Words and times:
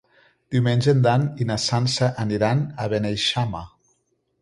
Diumenge 0.55 0.87
en 0.95 1.03
Dan 1.09 1.27
i 1.45 1.47
na 1.51 1.59
Sança 1.67 2.09
aniran 2.27 2.67
a 2.87 2.91
Beneixama. 2.97 3.67